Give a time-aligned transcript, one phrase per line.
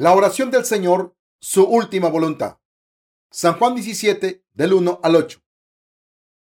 [0.00, 2.56] La oración del Señor, su última voluntad.
[3.30, 5.42] San Juan 17, del 1 al 8.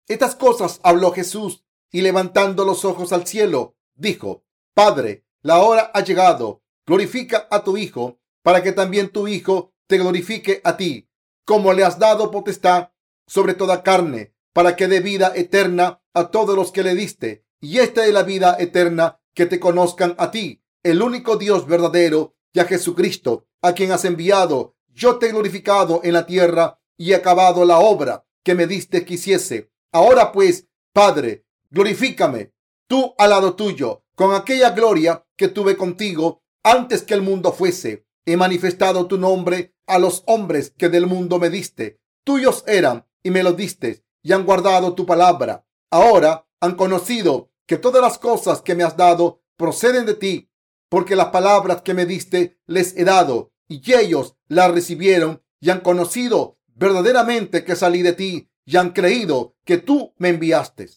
[0.08, 6.02] Estas cosas habló Jesús y levantando los ojos al cielo, dijo, Padre, la hora ha
[6.06, 11.10] llegado, glorifica a tu Hijo, para que también tu Hijo te glorifique a ti,
[11.44, 12.92] como le has dado potestad
[13.28, 17.44] sobre toda carne, para que dé vida eterna a todos los que le diste.
[17.60, 22.38] Y esta es la vida eterna, que te conozcan a ti, el único Dios verdadero,
[22.54, 24.76] y a Jesucristo, a quien has enviado.
[24.88, 29.06] Yo te he glorificado en la tierra y he acabado la obra que me diste
[29.06, 29.72] que hiciese.
[29.92, 32.54] Ahora pues, Padre, glorifícame
[32.88, 38.08] tú al lado tuyo, con aquella gloria que tuve contigo antes que el mundo fuese.
[38.26, 42.02] He manifestado tu nombre a los hombres que del mundo me diste.
[42.24, 45.66] Tuyos eran y me lo diste y han guardado tu palabra.
[45.92, 50.52] Ahora han conocido que todas las cosas que me has dado proceden de ti,
[50.90, 55.80] porque las palabras que me diste les he dado y ellos las recibieron y han
[55.80, 60.90] conocido verdaderamente que salí de ti y han creído que tú me enviaste.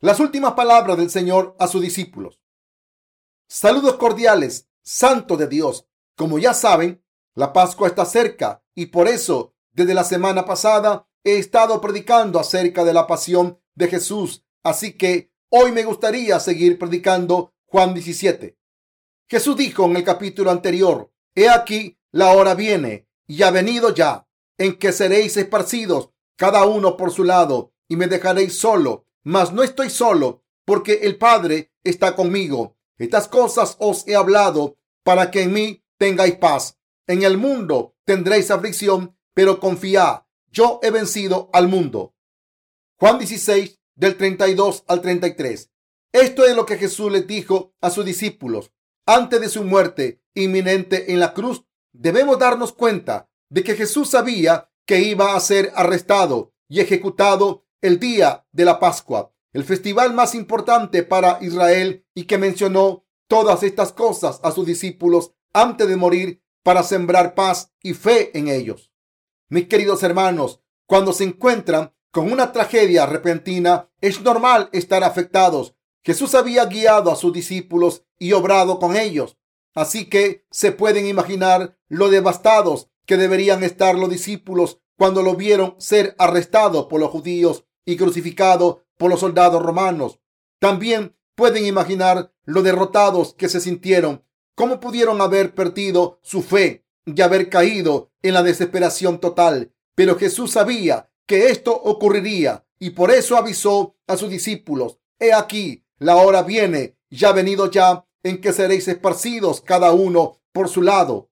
[0.00, 2.40] Las últimas palabras del Señor a sus discípulos.
[3.48, 5.86] Saludos cordiales, santo de Dios.
[6.14, 7.02] Como ya saben,
[7.34, 12.84] la Pascua está cerca y por eso desde la semana pasada he estado predicando acerca
[12.84, 14.44] de la pasión de Jesús.
[14.62, 18.58] Así que hoy me gustaría seguir predicando Juan 17.
[19.28, 24.26] Jesús dijo en el capítulo anterior, He aquí, la hora viene y ha venido ya,
[24.56, 29.62] en que seréis esparcidos cada uno por su lado y me dejaréis solo mas no
[29.62, 32.78] estoy solo, porque el Padre está conmigo.
[32.96, 36.78] Estas cosas os he hablado para que en mí tengáis paz.
[37.06, 42.14] En el mundo tendréis aflicción, pero confiad, yo he vencido al mundo.
[42.98, 45.70] Juan 16, del 32 al 33.
[46.12, 48.72] Esto es lo que Jesús les dijo a sus discípulos.
[49.04, 54.70] Antes de su muerte inminente en la cruz, debemos darnos cuenta de que Jesús sabía
[54.86, 60.34] que iba a ser arrestado y ejecutado el día de la Pascua, el festival más
[60.34, 66.42] importante para Israel y que mencionó todas estas cosas a sus discípulos antes de morir
[66.62, 68.92] para sembrar paz y fe en ellos.
[69.48, 75.74] Mis queridos hermanos, cuando se encuentran con una tragedia repentina, es normal estar afectados.
[76.02, 79.37] Jesús había guiado a sus discípulos y obrado con ellos.
[79.78, 85.76] Así que se pueden imaginar lo devastados que deberían estar los discípulos cuando lo vieron
[85.78, 90.18] ser arrestado por los judíos y crucificado por los soldados romanos.
[90.58, 94.24] También pueden imaginar lo derrotados que se sintieron,
[94.56, 99.72] cómo pudieron haber perdido su fe y haber caído en la desesperación total.
[99.94, 105.84] Pero Jesús sabía que esto ocurriría y por eso avisó a sus discípulos, he aquí,
[105.98, 111.28] la hora viene, ya venido ya, en que seréis esparcidos cada uno por su lado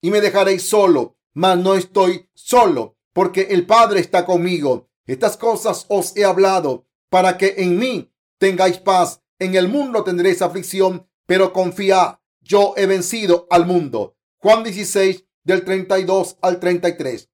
[0.00, 4.88] y me dejaréis solo, mas no estoy solo, porque el Padre está conmigo.
[5.06, 9.22] Estas cosas os he hablado para que en mí tengáis paz.
[9.38, 14.16] En el mundo tendréis aflicción, pero confía, yo he vencido al mundo.
[14.38, 17.30] Juan 16 del 32 al 33.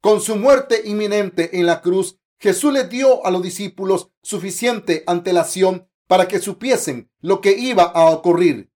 [0.00, 5.88] Con su muerte inminente en la cruz, Jesús le dio a los discípulos suficiente antelación
[6.06, 8.70] para que supiesen lo que iba a ocurrir.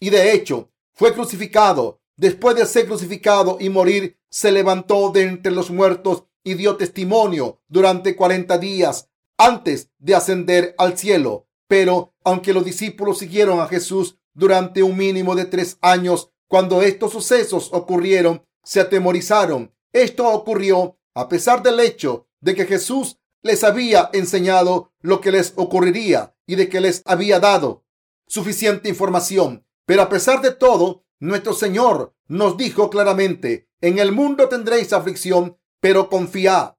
[0.00, 2.00] Y de hecho, fue crucificado.
[2.16, 7.60] Después de ser crucificado y morir, se levantó de entre los muertos y dio testimonio
[7.68, 11.46] durante cuarenta días antes de ascender al cielo.
[11.68, 17.12] Pero aunque los discípulos siguieron a Jesús durante un mínimo de tres años, cuando estos
[17.12, 19.72] sucesos ocurrieron, se atemorizaron.
[19.92, 25.52] Esto ocurrió a pesar del hecho de que Jesús les había enseñado lo que les
[25.56, 27.84] ocurriría y de que les había dado
[28.26, 29.66] suficiente información.
[29.84, 35.58] Pero a pesar de todo, nuestro Señor nos dijo claramente, en el mundo tendréis aflicción,
[35.80, 36.78] pero confía,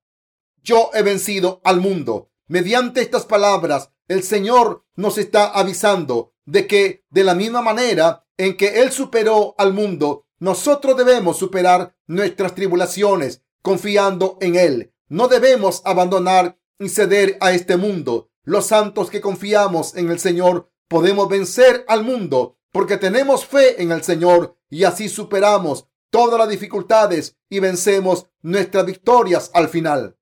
[0.63, 2.31] yo he vencido al mundo.
[2.48, 8.57] Mediante estas palabras, el Señor nos está avisando de que de la misma manera en
[8.57, 14.93] que Él superó al mundo, nosotros debemos superar nuestras tribulaciones confiando en Él.
[15.13, 18.31] No debemos abandonar y ceder a este mundo.
[18.45, 23.92] Los santos que confiamos en el Señor podemos vencer al mundo porque tenemos fe en
[23.92, 30.18] el Señor y así superamos todas las dificultades y vencemos nuestras victorias al final.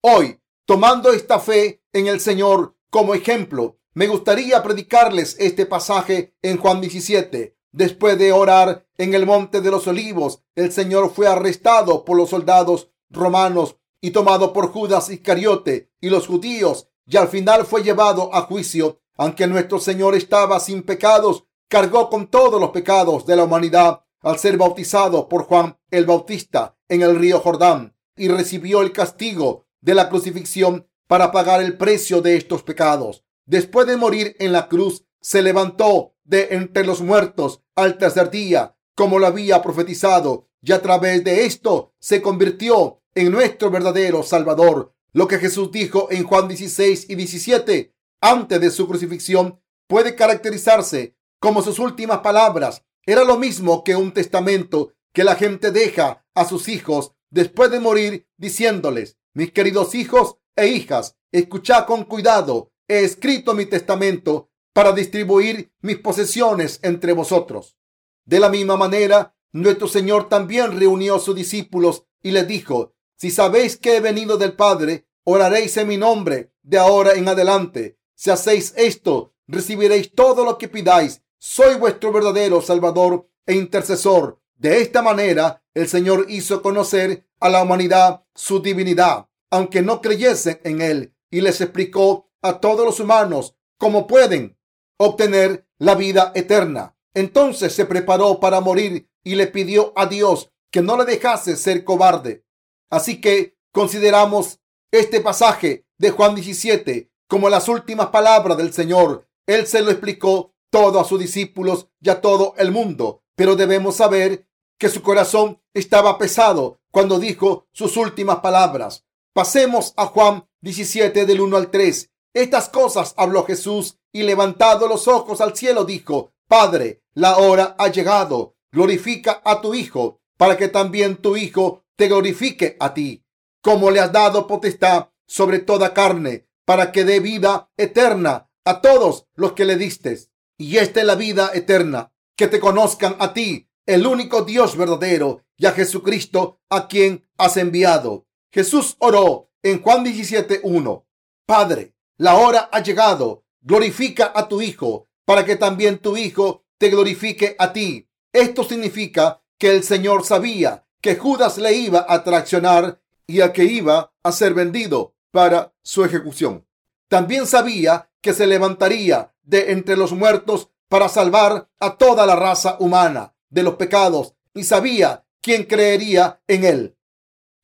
[0.00, 6.56] Hoy, tomando esta fe en el Señor como ejemplo, me gustaría predicarles este pasaje en
[6.56, 7.58] Juan 17.
[7.72, 12.30] Después de orar en el monte de los olivos, el Señor fue arrestado por los
[12.30, 18.34] soldados romanos y tomado por Judas Iscariote y los judíos y al final fue llevado
[18.34, 19.00] a juicio.
[19.16, 24.38] Aunque nuestro Señor estaba sin pecados, cargó con todos los pecados de la humanidad al
[24.38, 29.94] ser bautizado por Juan el Bautista en el río Jordán y recibió el castigo de
[29.94, 33.24] la crucifixión para pagar el precio de estos pecados.
[33.46, 38.76] Después de morir en la cruz, se levantó de entre los muertos al tercer día,
[38.94, 44.94] como lo había profetizado, y a través de esto se convirtió en nuestro verdadero Salvador.
[45.12, 51.16] Lo que Jesús dijo en Juan 16 y 17 antes de su crucifixión puede caracterizarse
[51.40, 52.84] como sus últimas palabras.
[53.04, 57.80] Era lo mismo que un testamento que la gente deja a sus hijos después de
[57.80, 64.92] morir diciéndoles, mis queridos hijos e hijas, escuchad con cuidado, he escrito mi testamento para
[64.92, 67.76] distribuir mis posesiones entre vosotros.
[68.24, 73.30] De la misma manera, nuestro Señor también reunió a sus discípulos y les dijo, si
[73.30, 77.98] sabéis que he venido del Padre, oraréis en mi nombre de ahora en adelante.
[78.14, 81.22] Si hacéis esto, recibiréis todo lo que pidáis.
[81.38, 84.40] Soy vuestro verdadero Salvador e intercesor.
[84.56, 90.60] De esta manera, el Señor hizo conocer a la humanidad su divinidad, aunque no creyesen
[90.64, 94.58] en Él, y les explicó a todos los humanos cómo pueden
[94.98, 96.96] obtener la vida eterna.
[97.14, 101.84] Entonces se preparó para morir y le pidió a Dios que no le dejase ser
[101.84, 102.44] cobarde.
[102.90, 109.28] Así que consideramos este pasaje de Juan 17 como las últimas palabras del Señor.
[109.46, 113.96] Él se lo explicó todo a sus discípulos y a todo el mundo, pero debemos
[113.96, 114.46] saber
[114.78, 119.04] que su corazón estaba pesado cuando dijo sus últimas palabras.
[119.32, 122.10] Pasemos a Juan 17 del 1 al 3.
[122.34, 127.88] Estas cosas habló Jesús y levantado los ojos al cielo dijo, Padre, la hora ha
[127.88, 128.56] llegado.
[128.72, 133.24] Glorifica a tu Hijo para que también tu Hijo te glorifique a ti,
[133.62, 139.26] como le has dado potestad sobre toda carne, para que dé vida eterna a todos
[139.34, 140.18] los que le diste.
[140.56, 145.42] Y esta es la vida eterna, que te conozcan a ti, el único Dios verdadero,
[145.56, 148.26] y a Jesucristo, a quien has enviado.
[148.50, 151.04] Jesús oró en Juan 17.1.
[151.46, 153.44] Padre, la hora ha llegado.
[153.60, 158.09] Glorifica a tu Hijo, para que también tu Hijo te glorifique a ti.
[158.32, 163.64] Esto significa que el Señor sabía que Judas le iba a traicionar y a que
[163.64, 166.66] iba a ser vendido para su ejecución.
[167.08, 172.76] También sabía que se levantaría de entre los muertos para salvar a toda la raza
[172.80, 176.96] humana de los pecados y sabía quién creería en él.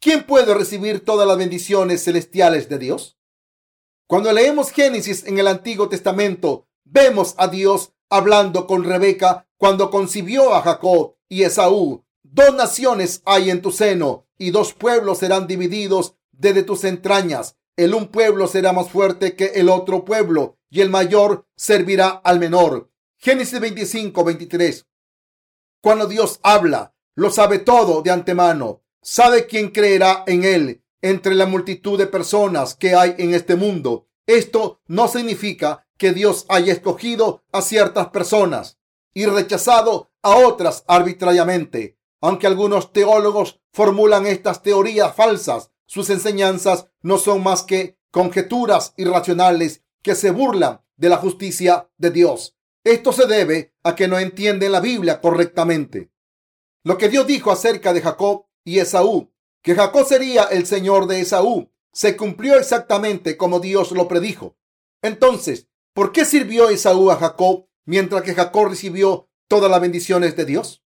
[0.01, 3.19] ¿Quién puede recibir todas las bendiciones celestiales de Dios?
[4.07, 10.55] Cuando leemos Génesis en el Antiguo Testamento, vemos a Dios hablando con Rebeca cuando concibió
[10.55, 12.05] a Jacob y Esaú.
[12.23, 17.57] Dos naciones hay en tu seno y dos pueblos serán divididos desde tus entrañas.
[17.77, 22.39] El un pueblo será más fuerte que el otro pueblo y el mayor servirá al
[22.39, 22.91] menor.
[23.19, 24.87] Génesis 25, 23.
[25.81, 28.83] Cuando Dios habla, lo sabe todo de antemano.
[29.03, 34.09] Sabe quién creerá en él entre la multitud de personas que hay en este mundo.
[34.27, 38.79] Esto no significa que Dios haya escogido a ciertas personas
[39.15, 41.99] y rechazado a otras arbitrariamente.
[42.21, 49.83] Aunque algunos teólogos formulan estas teorías falsas, sus enseñanzas no son más que conjeturas irracionales
[50.03, 52.57] que se burlan de la justicia de Dios.
[52.85, 56.11] Esto se debe a que no entienden la Biblia correctamente.
[56.85, 61.21] Lo que Dios dijo acerca de Jacob y Esaú, que Jacob sería el señor de
[61.21, 64.57] Esaú, se cumplió exactamente como Dios lo predijo.
[65.03, 70.45] Entonces, ¿por qué sirvió Esaú a Jacob mientras que Jacob recibió todas las bendiciones de
[70.45, 70.85] Dios?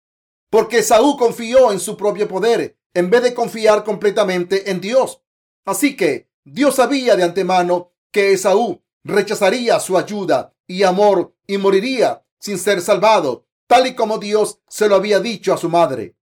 [0.50, 5.20] Porque Esaú confió en su propio poder en vez de confiar completamente en Dios.
[5.64, 12.24] Así que Dios sabía de antemano que Esaú rechazaría su ayuda y amor y moriría
[12.38, 16.14] sin ser salvado, tal y como Dios se lo había dicho a su madre.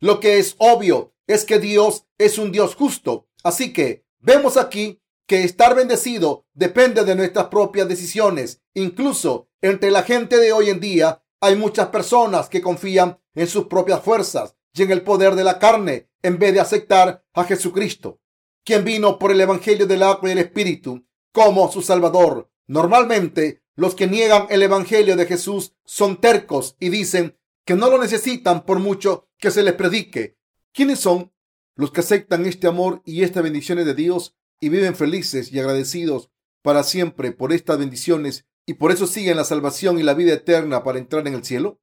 [0.00, 3.28] Lo que es obvio es que Dios es un Dios justo.
[3.44, 8.62] Así que vemos aquí que estar bendecido depende de nuestras propias decisiones.
[8.74, 13.66] Incluso entre la gente de hoy en día hay muchas personas que confían en sus
[13.66, 18.20] propias fuerzas y en el poder de la carne en vez de aceptar a Jesucristo,
[18.64, 22.50] quien vino por el Evangelio del agua y el Espíritu como su Salvador.
[22.66, 27.98] Normalmente los que niegan el Evangelio de Jesús son tercos y dicen que no lo
[27.98, 30.38] necesitan por mucho que se les predique.
[30.72, 31.32] ¿Quiénes son
[31.76, 36.30] los que aceptan este amor y estas bendiciones de Dios y viven felices y agradecidos
[36.62, 40.82] para siempre por estas bendiciones y por eso siguen la salvación y la vida eterna
[40.82, 41.82] para entrar en el cielo?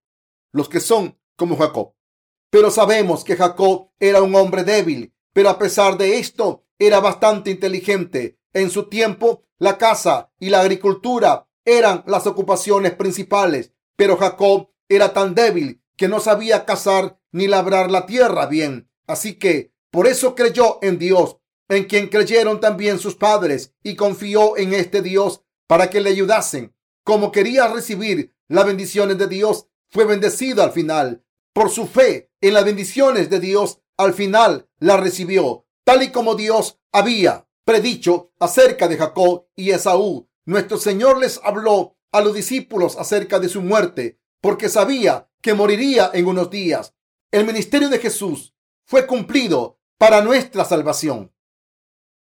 [0.52, 1.94] Los que son como Jacob.
[2.50, 7.52] Pero sabemos que Jacob era un hombre débil, pero a pesar de esto era bastante
[7.52, 8.40] inteligente.
[8.52, 15.14] En su tiempo, la caza y la agricultura eran las ocupaciones principales, pero Jacob era
[15.14, 18.90] tan débil que no sabía cazar ni labrar la tierra bien.
[19.06, 21.38] Así que por eso creyó en Dios,
[21.72, 26.75] en quien creyeron también sus padres, y confió en este Dios para que le ayudasen.
[27.06, 31.24] Como quería recibir las bendiciones de Dios, fue bendecido al final.
[31.54, 36.36] Por su fe en las bendiciones de Dios, al final la recibió, tal y como
[36.36, 40.28] Dios había predicho acerca de Jacob y Esaú.
[40.46, 46.12] Nuestro Señor les habló a los discípulos acerca de su muerte, porque sabía que moriría
[46.13, 46.96] en unos días.
[47.32, 48.54] El ministerio de Jesús
[48.86, 51.31] fue cumplido para nuestra salvación.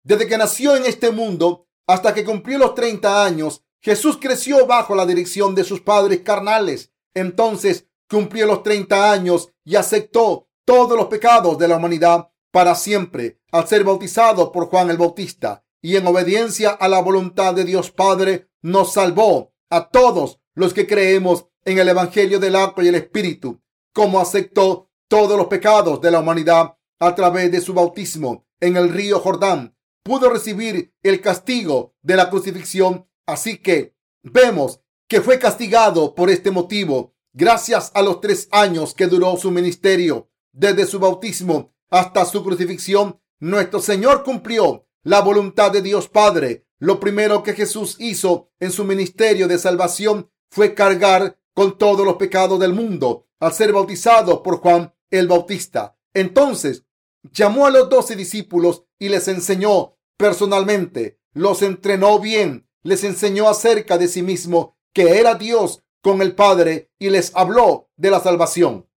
[0.02, 4.94] Desde que nació en este mundo hasta que cumplió los 30 años, Jesús creció bajo
[4.94, 6.92] la dirección de sus padres carnales.
[7.14, 13.40] Entonces cumplió los 30 años y aceptó todos los pecados de la humanidad para siempre
[13.52, 17.90] al ser bautizado por Juan el Bautista y en obediencia a la voluntad de Dios
[17.90, 22.94] Padre nos salvó a todos los que creemos en el Evangelio del agua y el
[22.96, 23.60] Espíritu,
[23.92, 28.90] como aceptó todos los pecados de la humanidad a través de su bautismo en el
[28.90, 33.08] río Jordán, pudo recibir el castigo de la crucifixión.
[33.26, 39.06] Así que vemos que fue castigado por este motivo, gracias a los tres años que
[39.06, 43.20] duró su ministerio, desde su bautismo hasta su crucifixión.
[43.38, 46.66] Nuestro Señor cumplió la voluntad de Dios Padre.
[46.78, 52.16] Lo primero que Jesús hizo en su ministerio de salvación fue cargar con todos los
[52.16, 55.96] pecados del mundo al ser bautizado por Juan el Bautista.
[56.14, 56.84] Entonces
[57.22, 63.98] llamó a los doce discípulos y les enseñó personalmente, los entrenó bien, les enseñó acerca
[63.98, 68.88] de sí mismo, que era Dios con el Padre y les habló de la salvación.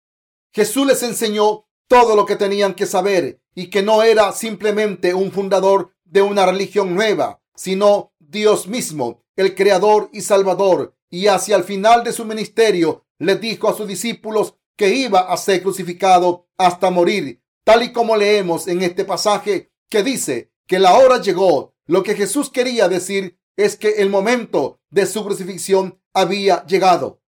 [0.53, 5.31] Jesús les enseñó todo lo que tenían que saber y que no era simplemente un
[5.31, 10.95] fundador de una religión nueva, sino Dios mismo, el Creador y Salvador.
[11.11, 15.37] Y hacia el final de su ministerio les dijo a sus discípulos que iba a
[15.37, 20.95] ser crucificado hasta morir, tal y como leemos en este pasaje que dice que la
[20.95, 21.75] hora llegó.
[21.85, 27.21] Lo que Jesús quería decir es que el momento de su crucifixión había llegado.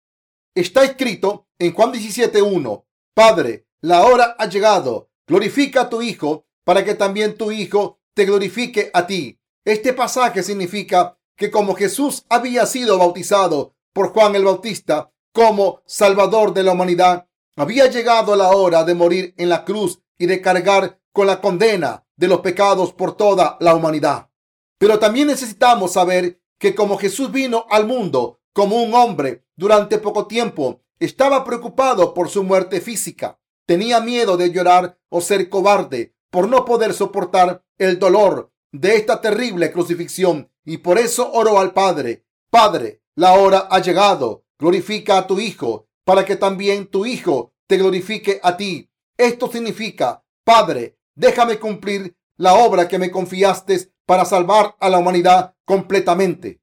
[0.55, 5.11] Está escrito en Juan 17.1, Padre, la hora ha llegado.
[5.27, 9.41] Glorifica a tu Hijo para que también tu Hijo te glorifique a ti.
[9.65, 16.55] Este pasaje significa que como Jesús había sido bautizado por Juan el Bautista como Salvador
[16.55, 17.27] de la humanidad,
[17.57, 22.02] había llegado la hora de morir en la cruz y de cargar con la condena
[22.17, 24.29] de los pecados por toda la humanidad.
[24.79, 30.27] Pero también necesitamos saber que como Jesús vino al mundo como un hombre durante poco
[30.27, 33.41] tiempo, estaba preocupado por su muerte física.
[33.67, 39.21] Tenía miedo de llorar o ser cobarde por no poder soportar el dolor de esta
[39.21, 42.25] terrible crucifixión y por eso oró al Padre.
[42.51, 44.45] Padre, la hora ha llegado.
[44.59, 48.91] Glorifica a tu Hijo para que también tu Hijo te glorifique a ti.
[49.17, 55.55] Esto significa, Padre, déjame cumplir la obra que me confiaste para salvar a la humanidad
[55.65, 56.61] completamente.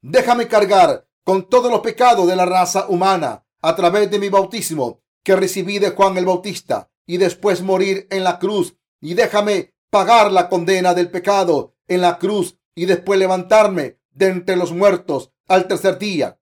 [0.00, 5.02] Déjame cargar con todos los pecados de la raza humana a través de mi bautismo
[5.22, 10.32] que recibí de Juan el Bautista y después morir en la cruz y déjame pagar
[10.32, 15.68] la condena del pecado en la cruz y después levantarme de entre los muertos al
[15.68, 16.38] tercer día.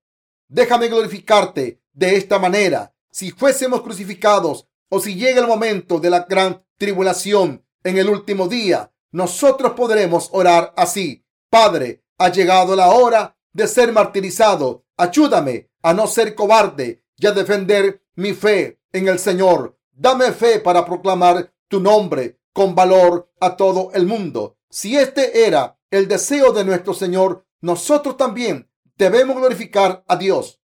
[0.48, 2.94] Déjame glorificarte de esta manera.
[3.10, 8.48] Si fuésemos crucificados o si llega el momento de la gran tribulación en el último
[8.48, 11.26] día, nosotros podremos orar así.
[11.50, 14.86] Padre, ha llegado la hora de ser martirizado.
[14.96, 19.78] Ayúdame a no ser cobarde y a defender mi fe en el Señor.
[19.92, 24.56] Dame fe para proclamar tu nombre con valor a todo el mundo.
[24.70, 30.62] Si este era el deseo de nuestro Señor, nosotros también debemos glorificar a Dios.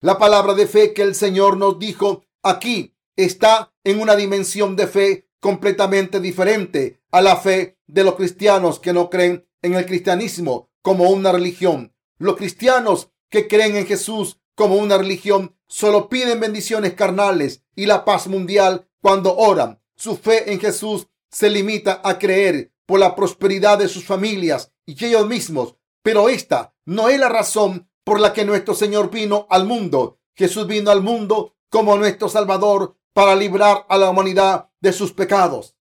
[0.00, 4.88] La palabra de fe que el Señor nos dijo aquí está en una dimensión de
[4.88, 10.70] fe completamente diferente a la fe de los cristianos que no creen en el cristianismo
[10.82, 11.92] como una religión.
[12.16, 18.04] Los cristianos que creen en Jesús como una religión solo piden bendiciones carnales y la
[18.04, 19.82] paz mundial cuando oran.
[19.96, 25.04] Su fe en Jesús se limita a creer por la prosperidad de sus familias y
[25.04, 25.74] ellos mismos.
[26.04, 30.20] Pero esta no es la razón por la que nuestro Señor vino al mundo.
[30.36, 35.76] Jesús vino al mundo como nuestro Salvador para librar a la humanidad de sus pecados.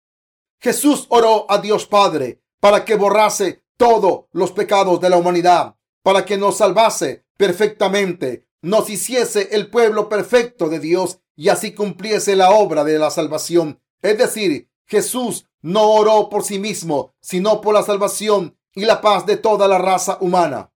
[0.61, 6.25] Jesús oró a Dios Padre para que borrase todos los pecados de la humanidad, para
[6.25, 12.50] que nos salvase perfectamente, nos hiciese el pueblo perfecto de Dios y así cumpliese la
[12.50, 13.80] obra de la salvación.
[14.00, 19.26] Es decir, Jesús no oró por sí mismo, sino por la salvación y la paz
[19.26, 20.73] de toda la raza humana.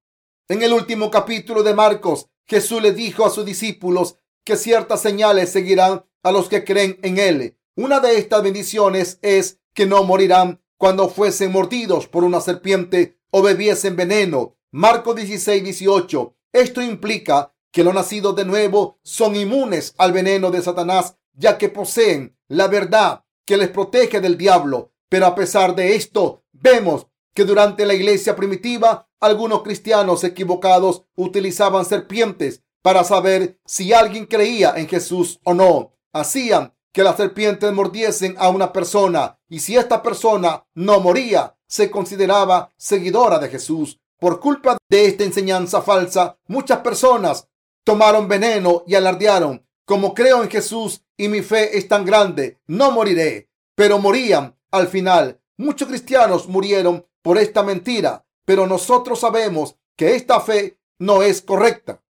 [0.48, 5.52] En el último capítulo de Marcos, Jesús le dijo a sus discípulos que ciertas señales
[5.52, 7.56] seguirán a los que creen en él.
[7.76, 13.42] Una de estas bendiciones es que no morirán cuando fuesen mordidos por una serpiente o
[13.42, 14.56] bebiesen veneno.
[14.70, 16.36] Marco 16, 18.
[16.52, 21.68] Esto implica que los nacidos de nuevo son inmunes al veneno de Satanás, ya que
[21.68, 24.92] poseen la verdad que les protege del diablo.
[25.08, 31.84] Pero a pesar de esto, vemos que durante la iglesia primitiva algunos cristianos equivocados utilizaban
[31.84, 35.94] serpientes para saber si alguien creía en Jesús o no.
[36.12, 41.90] Hacían que las serpientes mordiesen a una persona y si esta persona no moría, se
[41.90, 44.00] consideraba seguidora de Jesús.
[44.18, 47.48] Por culpa de esta enseñanza falsa, muchas personas
[47.84, 52.90] tomaron veneno y alardearon, como creo en Jesús y mi fe es tan grande, no
[52.90, 53.50] moriré.
[53.74, 55.40] Pero morían al final.
[55.56, 62.02] Muchos cristianos murieron por esta mentira, pero nosotros sabemos que esta fe no es correcta.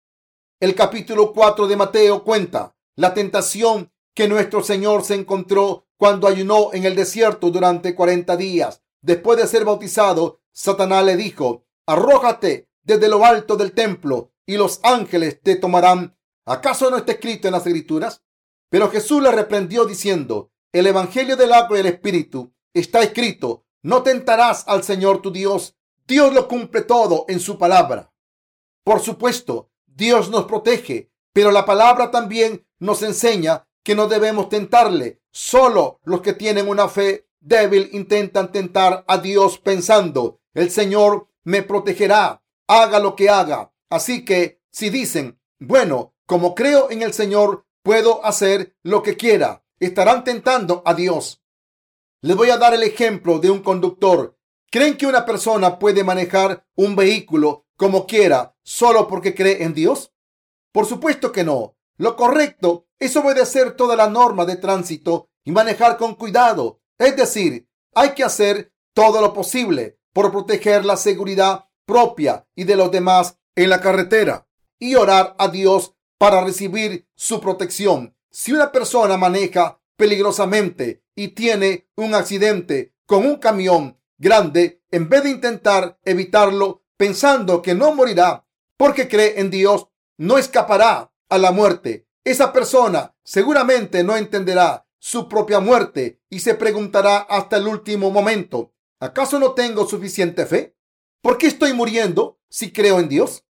[0.58, 6.74] El capítulo 4 de Mateo cuenta la tentación que nuestro Señor se encontró cuando ayunó
[6.74, 8.82] en el desierto durante 40 días.
[9.00, 14.80] Después de ser bautizado, Satanás le dijo, arrójate desde lo alto del templo y los
[14.82, 16.14] ángeles te tomarán.
[16.44, 18.22] ¿Acaso no está escrito en las escrituras?
[18.68, 24.02] Pero Jesús le reprendió diciendo, el Evangelio del agua y el Espíritu está escrito, no
[24.02, 25.74] tentarás al Señor tu Dios.
[26.06, 28.12] Dios lo cumple todo en su palabra.
[28.84, 35.20] Por supuesto, Dios nos protege, pero la palabra también nos enseña que no debemos tentarle.
[35.30, 41.62] Solo los que tienen una fe débil intentan tentar a Dios pensando, el Señor me
[41.62, 43.72] protegerá, haga lo que haga.
[43.88, 49.64] Así que si dicen, bueno, como creo en el Señor, puedo hacer lo que quiera,
[49.78, 51.42] estarán tentando a Dios.
[52.22, 54.36] Les voy a dar el ejemplo de un conductor.
[54.70, 60.09] ¿Creen que una persona puede manejar un vehículo como quiera solo porque cree en Dios?
[60.72, 61.76] Por supuesto que no.
[61.96, 66.80] Lo correcto es obedecer toda la norma de tránsito y manejar con cuidado.
[66.98, 72.76] Es decir, hay que hacer todo lo posible por proteger la seguridad propia y de
[72.76, 74.46] los demás en la carretera
[74.78, 78.16] y orar a Dios para recibir su protección.
[78.30, 85.24] Si una persona maneja peligrosamente y tiene un accidente con un camión grande, en vez
[85.24, 89.88] de intentar evitarlo pensando que no morirá porque cree en Dios,
[90.20, 92.06] no escapará a la muerte.
[92.24, 98.74] Esa persona seguramente no entenderá su propia muerte y se preguntará hasta el último momento,
[99.00, 100.76] ¿acaso no tengo suficiente fe?
[101.22, 103.46] ¿Por qué estoy muriendo si creo en Dios?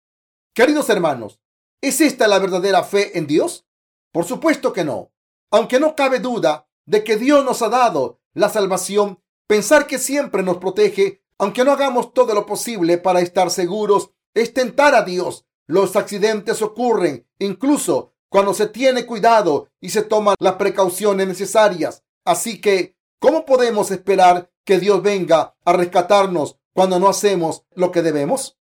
[0.54, 1.40] Queridos hermanos,
[1.80, 3.66] ¿es esta la verdadera fe en Dios?
[4.12, 5.12] Por supuesto que no.
[5.50, 10.44] Aunque no cabe duda de que Dios nos ha dado la salvación, pensar que siempre
[10.44, 15.46] nos protege, aunque no hagamos todo lo posible para estar seguros, es tentar a Dios.
[15.70, 22.02] Los accidentes ocurren incluso cuando se tiene cuidado y se toman las precauciones necesarias.
[22.24, 28.02] Así que, ¿cómo podemos esperar que Dios venga a rescatarnos cuando no hacemos lo que
[28.02, 28.58] debemos?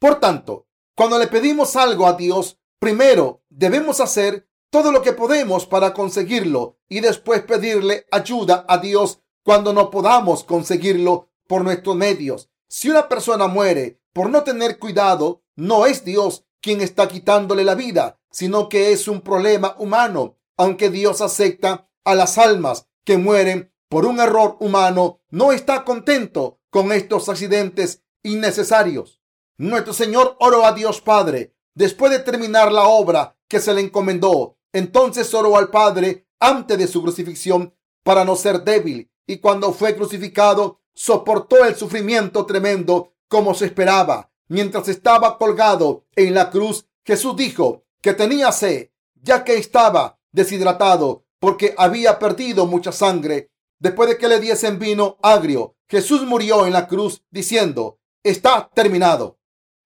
[0.00, 0.66] Por tanto,
[0.96, 6.80] cuando le pedimos algo a Dios, primero debemos hacer todo lo que podemos para conseguirlo
[6.88, 12.50] y después pedirle ayuda a Dios cuando no podamos conseguirlo por nuestros medios.
[12.66, 17.74] Si una persona muere por no tener cuidado, no es Dios quien está quitándole la
[17.74, 20.36] vida, sino que es un problema humano.
[20.56, 26.60] Aunque Dios acepta a las almas que mueren por un error humano, no está contento
[26.70, 29.22] con estos accidentes innecesarios.
[29.56, 34.58] Nuestro Señor oró a Dios Padre después de terminar la obra que se le encomendó
[34.72, 39.96] entonces oró al Padre antes de su crucifixión para no ser débil y cuando fue
[39.96, 44.27] crucificado soportó el sufrimiento tremendo como se esperaba.
[44.48, 51.24] Mientras estaba colgado en la cruz, Jesús dijo que tenía sed, ya que estaba deshidratado
[51.38, 53.50] porque había perdido mucha sangre.
[53.78, 59.38] Después de que le diesen vino agrio, Jesús murió en la cruz diciendo, está terminado.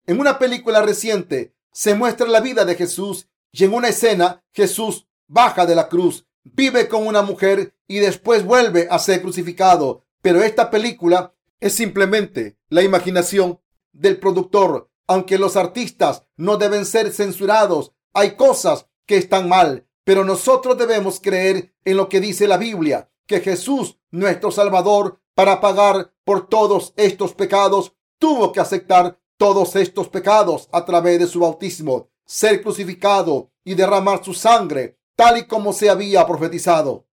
[0.06, 5.06] En una película reciente se muestra la vida de Jesús y en una escena, Jesús
[5.26, 10.04] baja de la cruz, vive con una mujer y después vuelve a ser crucificado.
[10.22, 13.60] Pero esta película es simplemente la imaginación
[13.92, 14.90] del productor.
[15.06, 19.86] Aunque los artistas no deben ser censurados, hay cosas que están mal.
[20.04, 25.60] Pero nosotros debemos creer en lo que dice la Biblia, que Jesús, nuestro Salvador, para
[25.60, 31.40] pagar por todos estos pecados, tuvo que aceptar todos estos pecados a través de su
[31.40, 37.06] bautismo ser crucificado y derramar su sangre, tal y como se había profetizado.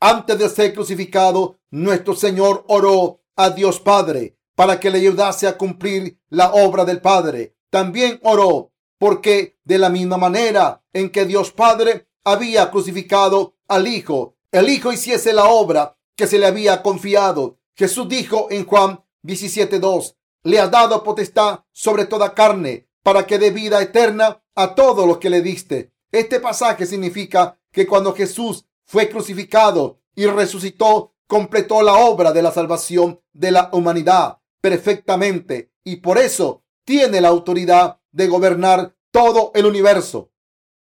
[0.00, 5.58] Antes de ser crucificado, nuestro Señor oró a Dios Padre para que le ayudase a
[5.58, 7.56] cumplir la obra del Padre.
[7.70, 14.36] También oró porque de la misma manera en que Dios Padre había crucificado al Hijo,
[14.52, 17.58] el Hijo hiciese la obra que se le había confiado.
[17.74, 20.14] Jesús dijo en Juan 17.2,
[20.44, 25.18] le ha dado potestad sobre toda carne para que dé vida eterna a todos los
[25.18, 25.92] que le diste.
[26.12, 32.52] Este pasaje significa que cuando Jesús fue crucificado y resucitó, completó la obra de la
[32.52, 39.66] salvación de la humanidad perfectamente y por eso tiene la autoridad de gobernar todo el
[39.66, 40.32] universo.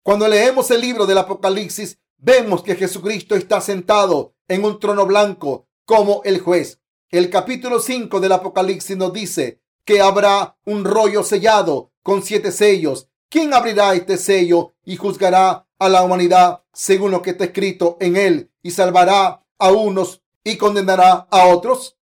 [0.04, 5.66] Cuando leemos el libro del Apocalipsis, vemos que Jesucristo está sentado en un trono blanco
[5.84, 6.80] como el juez.
[7.10, 13.08] El capítulo 5 del Apocalipsis nos dice que habrá un rollo sellado con siete sellos.
[13.28, 18.16] ¿Quién abrirá este sello y juzgará a la humanidad según lo que está escrito en
[18.16, 21.98] él y salvará a unos y condenará a otros?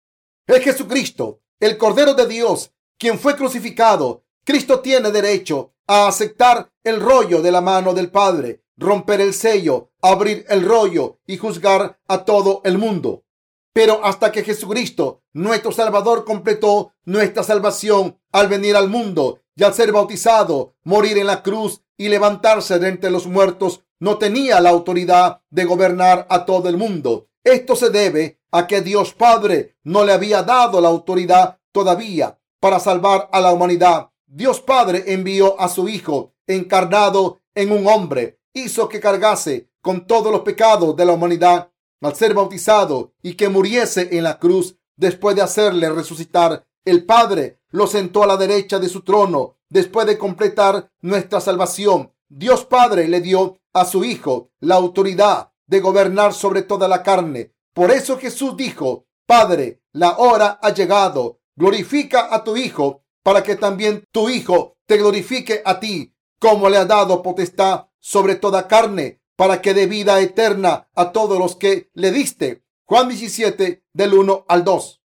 [0.46, 4.24] Es Jesucristo, el Cordero de Dios, quien fue crucificado.
[4.44, 9.90] Cristo tiene derecho a aceptar el rollo de la mano del Padre, romper el sello,
[10.02, 13.24] abrir el rollo y juzgar a todo el mundo.
[13.72, 19.74] Pero hasta que Jesucristo, nuestro Salvador, completó nuestra salvación al venir al mundo y al
[19.74, 24.70] ser bautizado, morir en la cruz y levantarse de entre los muertos, no tenía la
[24.70, 27.28] autoridad de gobernar a todo el mundo.
[27.44, 32.80] Esto se debe a que Dios Padre no le había dado la autoridad todavía para
[32.80, 34.10] salvar a la humanidad.
[34.26, 40.32] Dios Padre envió a su Hijo encarnado en un hombre, hizo que cargase con todos
[40.32, 45.36] los pecados de la humanidad al ser bautizado y que muriese en la cruz después
[45.36, 46.64] de hacerle resucitar.
[46.84, 52.12] El Padre lo sentó a la derecha de su trono después de completar nuestra salvación.
[52.28, 57.52] Dios Padre le dio a su Hijo la autoridad de gobernar sobre toda la carne.
[57.76, 61.40] Por eso Jesús dijo, Padre, la hora ha llegado.
[61.54, 66.78] Glorifica a tu Hijo para que también tu Hijo te glorifique a ti, como le
[66.78, 71.90] ha dado potestad sobre toda carne, para que dé vida eterna a todos los que
[71.92, 72.64] le diste.
[72.86, 75.02] Juan 17, del 1 al 2.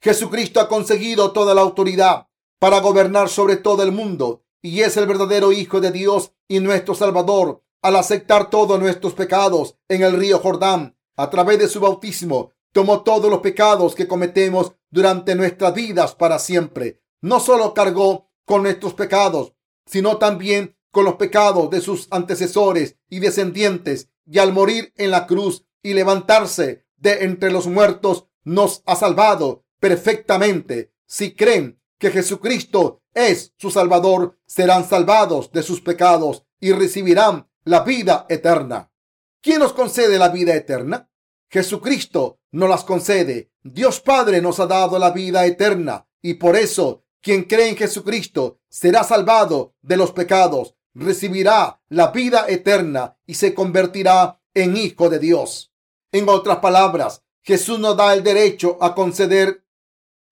[0.00, 5.06] Jesucristo ha conseguido toda la autoridad para gobernar sobre todo el mundo y es el
[5.06, 10.38] verdadero Hijo de Dios y nuestro Salvador al aceptar todos nuestros pecados en el río
[10.38, 12.52] Jordán a través de su bautismo.
[12.72, 18.62] Tomó todos los pecados que cometemos durante nuestras vidas para siempre no solo cargó con
[18.62, 19.52] nuestros pecados,
[19.86, 25.26] sino también con los pecados de sus antecesores y descendientes, y al morir en la
[25.26, 30.92] cruz y levantarse de entre los muertos, nos ha salvado perfectamente.
[31.06, 37.80] Si creen que Jesucristo es su Salvador, serán salvados de sus pecados y recibirán la
[37.80, 38.92] vida eterna.
[39.40, 41.09] ¿Quién nos concede la vida eterna?
[41.50, 43.50] Jesucristo nos las concede.
[43.62, 48.60] Dios Padre nos ha dado la vida eterna y por eso quien cree en Jesucristo
[48.68, 55.18] será salvado de los pecados, recibirá la vida eterna y se convertirá en hijo de
[55.18, 55.72] Dios.
[56.12, 59.64] En otras palabras, Jesús nos da el derecho a conceder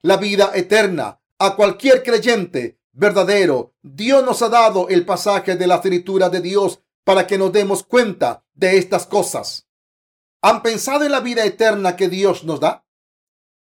[0.03, 3.75] la vida eterna a cualquier creyente verdadero.
[3.83, 7.83] Dios nos ha dado el pasaje de la escritura de Dios para que nos demos
[7.83, 9.68] cuenta de estas cosas.
[10.41, 12.87] ¿Han pensado en la vida eterna que Dios nos da?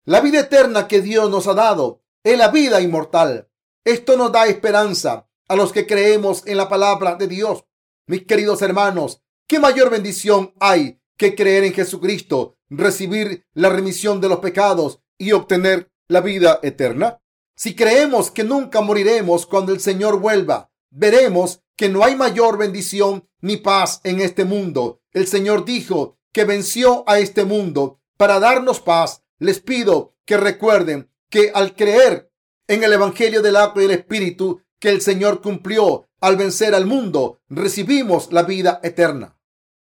[0.05, 3.51] La vida eterna que Dios nos ha dado es la vida inmortal.
[3.85, 7.65] Esto nos da esperanza a los que creemos en la palabra de Dios.
[8.07, 14.29] Mis queridos hermanos, ¿qué mayor bendición hay que creer en Jesucristo, recibir la remisión de
[14.29, 17.21] los pecados y obtener la vida eterna?
[17.57, 23.29] Si creemos que nunca moriremos cuando el Señor vuelva, veremos que no hay mayor bendición
[23.41, 25.03] ni paz en este mundo.
[25.13, 29.23] El Señor dijo que venció a este mundo para darnos paz.
[29.39, 32.31] Les pido que recuerden que al creer
[32.69, 36.87] en el Evangelio del agua y del Espíritu que el Señor cumplió al vencer al
[36.87, 39.39] mundo, recibimos la vida eterna.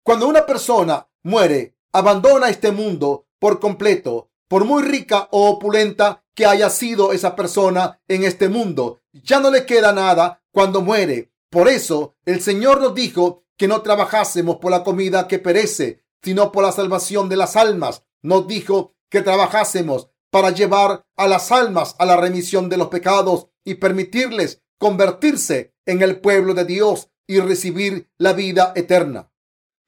[0.03, 6.45] Cuando una persona muere, abandona este mundo por completo, por muy rica o opulenta que
[6.45, 11.31] haya sido esa persona en este mundo, ya no le queda nada cuando muere.
[11.49, 16.51] Por eso el Señor nos dijo que no trabajásemos por la comida que perece, sino
[16.51, 18.03] por la salvación de las almas.
[18.21, 23.47] Nos dijo que trabajásemos para llevar a las almas a la remisión de los pecados
[23.63, 29.31] y permitirles convertirse en el pueblo de Dios y recibir la vida eterna.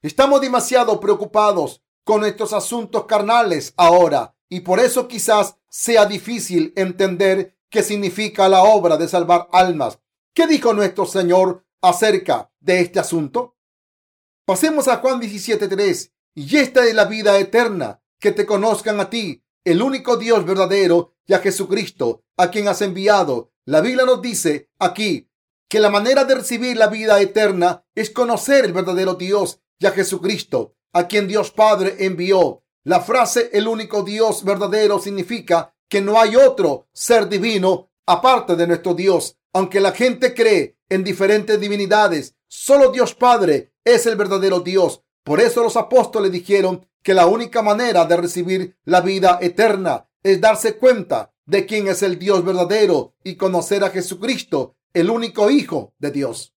[0.02, 7.58] Estamos demasiado preocupados con nuestros asuntos carnales ahora y por eso quizás sea difícil entender
[7.70, 9.98] qué significa la obra de salvar almas.
[10.34, 13.56] ¿Qué dijo nuestro Señor acerca de este asunto?
[14.44, 16.13] Pasemos a Juan 17.3.
[16.34, 21.14] Y esta es la vida eterna, que te conozcan a ti, el único Dios verdadero
[21.26, 23.52] y a Jesucristo, a quien has enviado.
[23.64, 25.30] La Biblia nos dice aquí
[25.68, 29.92] que la manera de recibir la vida eterna es conocer el verdadero Dios y a
[29.92, 32.62] Jesucristo, a quien Dios Padre envió.
[32.82, 38.66] La frase el único Dios verdadero significa que no hay otro ser divino aparte de
[38.66, 39.36] nuestro Dios.
[39.52, 45.03] Aunque la gente cree en diferentes divinidades, solo Dios Padre es el verdadero Dios.
[45.24, 50.40] Por eso los apóstoles dijeron que la única manera de recibir la vida eterna es
[50.40, 55.94] darse cuenta de quién es el Dios verdadero y conocer a Jesucristo, el único Hijo
[55.98, 56.54] de Dios.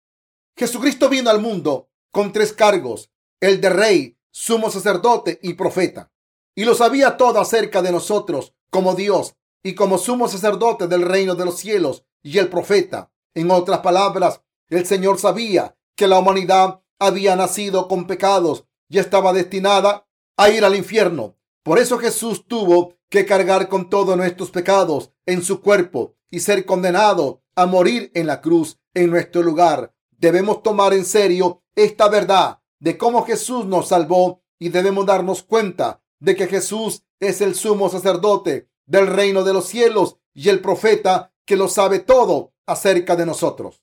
[0.57, 6.11] Jesucristo vino al mundo con tres cargos, el de rey, sumo sacerdote y profeta.
[6.55, 11.35] Y lo sabía todo acerca de nosotros como Dios y como sumo sacerdote del reino
[11.35, 13.11] de los cielos y el profeta.
[13.35, 19.32] En otras palabras, el Señor sabía que la humanidad había nacido con pecados y estaba
[19.32, 20.06] destinada
[20.37, 21.37] a ir al infierno.
[21.62, 26.64] Por eso Jesús tuvo que cargar con todos nuestros pecados en su cuerpo y ser
[26.64, 29.94] condenado a morir en la cruz en nuestro lugar.
[30.11, 36.02] Debemos tomar en serio esta verdad de cómo Jesús nos salvó y debemos darnos cuenta
[36.20, 41.32] de que Jesús es el sumo sacerdote del reino de los cielos y el profeta
[41.44, 43.82] que lo sabe todo acerca de nosotros.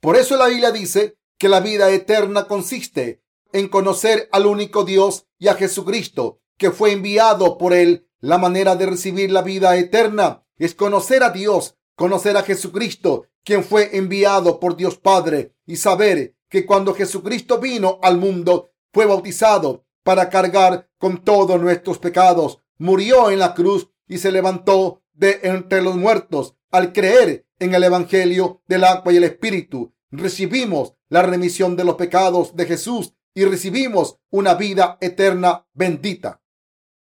[0.00, 3.22] Por eso la Biblia dice que la vida eterna consiste
[3.52, 8.06] en conocer al único Dios y a Jesucristo que fue enviado por él.
[8.20, 13.62] La manera de recibir la vida eterna es conocer a Dios, conocer a Jesucristo, quien
[13.62, 19.84] fue enviado por Dios Padre, y saber que cuando Jesucristo vino al mundo, fue bautizado
[20.02, 25.82] para cargar con todos nuestros pecados, murió en la cruz y se levantó de entre
[25.82, 26.56] los muertos.
[26.70, 31.96] Al creer en el Evangelio del agua y el Espíritu, recibimos la remisión de los
[31.96, 36.42] pecados de Jesús y recibimos una vida eterna bendita.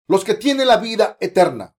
[0.08, 1.76] Los que tienen la vida eterna.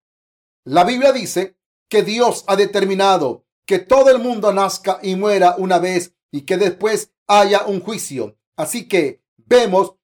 [0.64, 1.56] La Biblia dice
[1.88, 6.56] que Dios ha determinado que todo el mundo nazca y muera una vez y que
[6.56, 8.38] después haya un juicio.
[8.56, 9.94] Así que vemos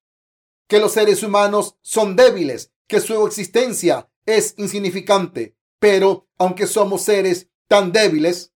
[0.68, 5.57] que los seres humanos son débiles, que su existencia es insignificante.
[5.78, 8.52] Pero aunque somos seres tan débiles,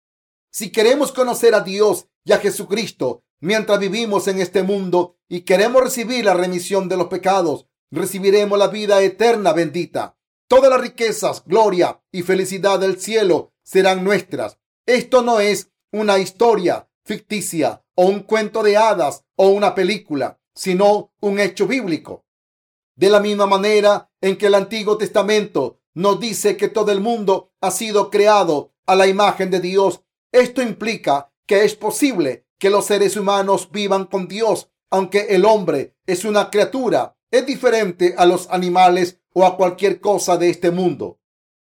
[0.51, 5.83] si queremos conocer a Dios y a Jesucristo mientras vivimos en este mundo y queremos
[5.83, 10.17] recibir la remisión de los pecados, recibiremos la vida eterna bendita.
[10.49, 14.59] Todas las riquezas, gloria y felicidad del cielo serán nuestras.
[14.87, 21.13] Esto no es una historia ficticia o un cuento de hadas o una película, sino
[21.21, 22.25] un hecho bíblico.
[22.95, 27.53] De la misma manera en que el Antiguo Testamento nos dice que todo el mundo
[27.61, 32.87] ha sido creado a la imagen de Dios, esto implica que es posible que los
[32.87, 38.49] seres humanos vivan con Dios, aunque el hombre es una criatura, es diferente a los
[38.49, 41.21] animales o a cualquier cosa de este mundo.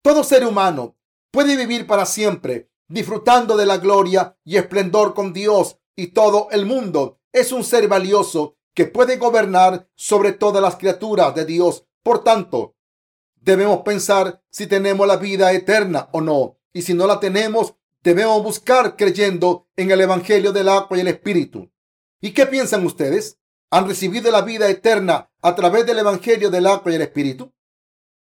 [0.03, 0.97] Todo ser humano
[1.31, 6.67] puede vivir para siempre disfrutando de la gloria y esplendor con Dios y todo el
[6.67, 11.87] mundo es un ser valioso que puede gobernar sobre todas las criaturas de Dios.
[12.03, 12.75] Por tanto,
[13.37, 16.57] debemos pensar si tenemos la vida eterna o no.
[16.73, 21.09] Y si no la tenemos, debemos buscar creyendo en el Evangelio del agua y el
[21.09, 21.71] Espíritu.
[22.21, 23.39] ¿Y qué piensan ustedes?
[23.71, 27.53] ¿Han recibido la vida eterna a través del Evangelio del agua y el Espíritu?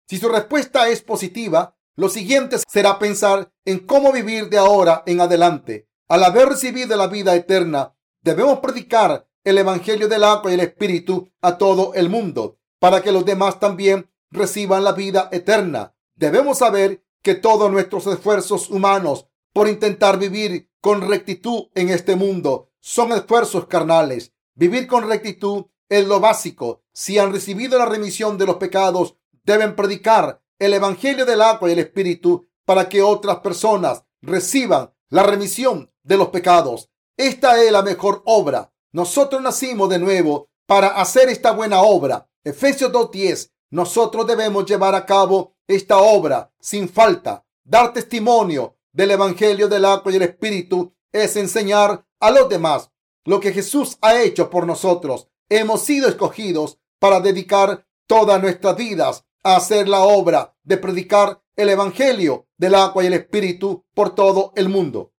[0.08, 5.20] Si su respuesta es positiva, lo siguiente será pensar en cómo vivir de ahora en
[5.20, 5.88] adelante.
[6.08, 11.30] Al haber recibido la vida eterna, debemos predicar el Evangelio del agua y el Espíritu
[11.40, 15.94] a todo el mundo, para que los demás también reciban la vida eterna.
[16.14, 22.72] Debemos saber que todos nuestros esfuerzos humanos por intentar vivir con rectitud en este mundo
[22.80, 24.34] son esfuerzos carnales.
[24.54, 26.82] Vivir con rectitud es lo básico.
[26.92, 31.72] Si han recibido la remisión de los pecados, deben predicar el Evangelio del agua y
[31.72, 36.90] el Espíritu para que otras personas reciban la remisión de los pecados.
[37.16, 38.72] Esta es la mejor obra.
[38.92, 42.28] Nosotros nacimos de nuevo para hacer esta buena obra.
[42.42, 43.50] Efesios 2.10.
[43.70, 47.44] Nosotros debemos llevar a cabo esta obra sin falta.
[47.62, 52.90] Dar testimonio del Evangelio del agua y el Espíritu es enseñar a los demás
[53.24, 55.28] lo que Jesús ha hecho por nosotros.
[55.50, 62.48] Hemos sido escogidos para dedicar todas nuestras vidas hacer la obra de predicar el Evangelio
[62.56, 65.12] del agua y el Espíritu por todo el mundo.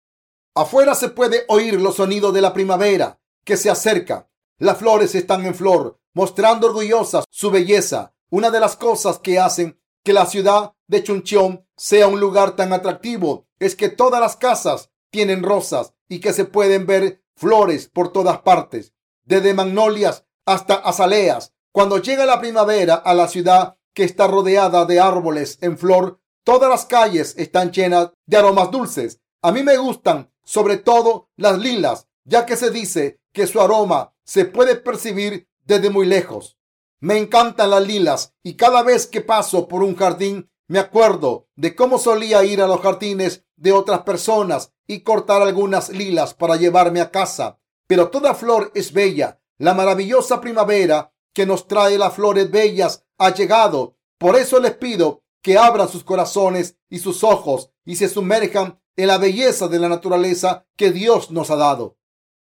[0.55, 4.31] Afuera se puede oír los sonidos de la primavera que se acerca.
[4.59, 8.15] Las flores están en flor, mostrando orgullosas su belleza.
[8.31, 12.73] Una de las cosas que hacen que la ciudad de Chuncheon sea un lugar tan
[12.73, 18.13] atractivo es que todas las casas tienen rosas y que se pueden ver flores por
[18.13, 18.93] todas partes,
[19.25, 21.53] desde magnolias hasta azaleas.
[21.73, 26.21] Cuando llega la primavera a la ciudad que está rodeada de árboles en flor.
[26.43, 29.21] Todas las calles están llenas de aromas dulces.
[29.41, 34.13] A mí me gustan sobre todo las lilas, ya que se dice que su aroma
[34.25, 36.59] se puede percibir desde muy lejos.
[37.01, 41.75] Me encantan las lilas y cada vez que paso por un jardín me acuerdo de
[41.75, 47.01] cómo solía ir a los jardines de otras personas y cortar algunas lilas para llevarme
[47.01, 47.59] a casa.
[47.87, 49.41] Pero toda flor es bella.
[49.59, 53.99] La maravillosa primavera que nos trae las flores bellas ha llegado.
[54.19, 59.09] Por eso les pido que abran sus corazones y sus ojos y se sumerjan en
[59.09, 61.99] la belleza de la naturaleza que Dios nos ha dado.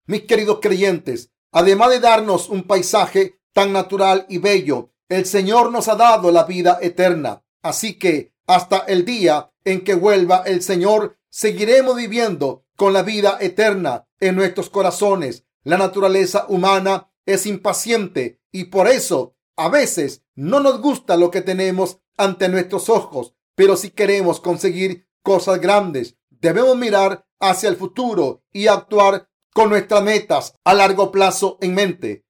[0.08, 5.88] Mis queridos creyentes, además de darnos un paisaje tan natural y bello, el Señor nos
[5.88, 7.44] ha dado la vida eterna.
[7.62, 13.38] Así que hasta el día en que vuelva el Señor, seguiremos viviendo con la vida
[13.42, 15.46] eterna en nuestros corazones.
[15.64, 21.42] La naturaleza humana es impaciente y por eso a veces no nos gusta lo que
[21.42, 28.44] tenemos ante nuestros ojos, pero si queremos conseguir cosas grandes, debemos mirar hacia el futuro
[28.54, 32.26] y actuar con nuestras metas a largo plazo en mente.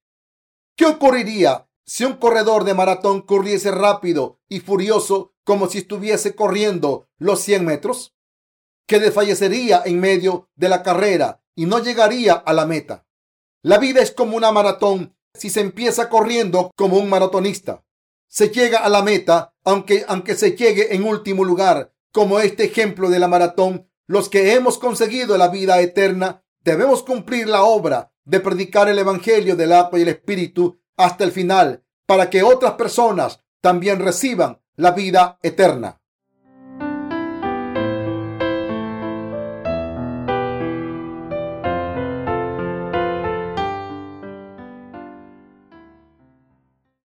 [0.74, 7.08] ¿Qué ocurriría si un corredor de maratón corriese rápido y furioso como si estuviese corriendo
[7.16, 8.14] los 100 metros?
[8.86, 13.06] Que desfallecería en medio de la carrera y no llegaría a la meta.
[13.62, 17.82] La vida es como una maratón si se empieza corriendo como un maratonista.
[18.28, 23.08] Se llega a la meta, aunque, aunque se llegue en último lugar, como este ejemplo
[23.08, 28.40] de la maratón, los que hemos conseguido la vida eterna, debemos cumplir la obra de
[28.40, 33.42] predicar el Evangelio del agua y el Espíritu hasta el final, para que otras personas
[33.62, 35.97] también reciban la vida eterna.